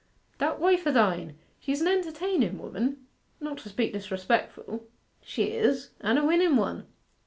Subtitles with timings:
[0.39, 1.37] 'That wife o' thine.
[1.59, 3.05] She's an entertainen woman,
[3.39, 4.89] not to speak disrespectful.'
[5.23, 6.87] 'She is: and a winnen one.